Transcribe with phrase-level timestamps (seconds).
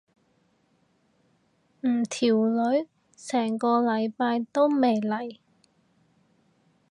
[1.81, 5.37] 唔條女成個禮拜都未嚟。